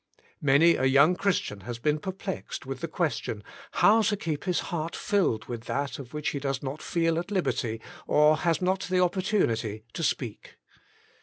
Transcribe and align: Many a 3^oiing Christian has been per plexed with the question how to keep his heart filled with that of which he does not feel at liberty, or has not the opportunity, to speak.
Many 0.41 0.77
a 0.77 0.85
3^oiing 0.85 1.15
Christian 1.19 1.59
has 1.59 1.77
been 1.77 1.99
per 1.99 2.11
plexed 2.11 2.65
with 2.65 2.79
the 2.81 2.87
question 2.87 3.43
how 3.73 4.01
to 4.01 4.17
keep 4.17 4.45
his 4.45 4.59
heart 4.73 4.95
filled 4.95 5.45
with 5.45 5.65
that 5.65 5.99
of 5.99 6.11
which 6.11 6.29
he 6.29 6.39
does 6.39 6.63
not 6.63 6.81
feel 6.81 7.19
at 7.19 7.29
liberty, 7.29 7.79
or 8.07 8.37
has 8.37 8.63
not 8.63 8.79
the 8.89 8.99
opportunity, 8.99 9.83
to 9.93 10.01
speak. 10.01 10.57